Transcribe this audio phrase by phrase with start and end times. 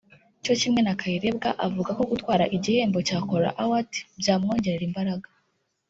[0.43, 5.27] cyo kimwe na Kayirebwa uvuga ko gutwara igihembo cya Kora Award byamwongerera imbaraga